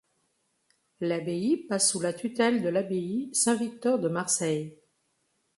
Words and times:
L'abbaye 0.99 1.57
passe 1.57 1.91
sous 1.91 1.99
la 1.99 2.11
tutelle 2.11 2.63
de 2.63 2.69
l'abbaye 2.69 3.29
Saint-Victor 3.35 3.99
de 3.99 4.09
Marseille. 4.09 4.79